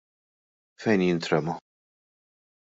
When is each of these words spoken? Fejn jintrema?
Fejn 0.85 1.05
jintrema? 1.05 1.57